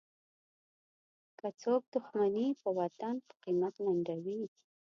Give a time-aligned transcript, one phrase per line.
[1.39, 4.41] که څوک دوښمني په وطن په قیمت لنډوي.